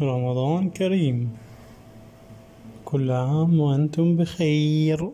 [0.00, 1.30] رمضان كريم.
[2.84, 5.10] كل عام وأنتم بخير.